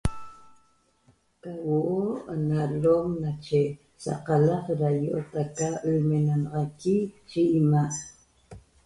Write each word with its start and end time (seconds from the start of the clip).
da 1.41 1.51
huo 1.65 1.99
na 2.47 2.55
alom 2.67 3.07
nache 3.23 3.61
saqalac 4.03 4.65
da 4.79 4.87
ioot 5.03 5.29
aca 5.43 5.69
lmenaxanaxaqui 5.95 6.95
chiina 7.29 7.81